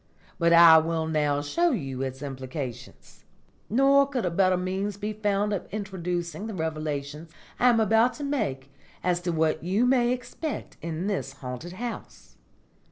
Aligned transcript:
But 0.39 0.51
I 0.51 0.79
will 0.79 1.05
now 1.05 1.41
show 1.41 1.69
you 1.69 2.01
its 2.01 2.23
implications. 2.23 3.23
Nor 3.69 4.07
could 4.07 4.25
a 4.25 4.31
better 4.31 4.57
means 4.57 4.97
be 4.97 5.13
found 5.13 5.53
of 5.53 5.67
introducing 5.71 6.47
the 6.47 6.55
revelations 6.55 7.29
I 7.59 7.69
am 7.69 7.79
about 7.79 8.15
to 8.15 8.23
make 8.23 8.71
as 9.03 9.21
to 9.21 9.31
what 9.31 9.63
you 9.63 9.85
may 9.85 10.11
expect 10.11 10.77
in 10.81 11.05
this 11.05 11.33
haunted 11.33 11.73
house. 11.73 12.35